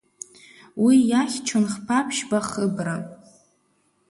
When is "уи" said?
0.83-0.97